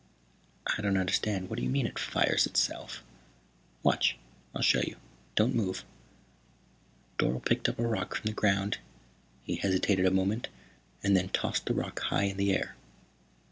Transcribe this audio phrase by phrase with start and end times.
[0.75, 1.47] "I don't understand.
[1.47, 3.03] What do you mean, it fires itself?"
[3.83, 4.17] "Watch,
[4.55, 4.95] I'll show you.
[5.35, 5.85] Don't move."
[7.19, 8.79] Dorle picked up a rock from the ground.
[9.43, 10.47] He hesitated a moment
[11.03, 12.75] and then tossed the rock high in the air.